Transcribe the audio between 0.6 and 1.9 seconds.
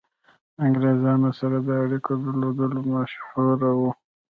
انګرېزانو سره د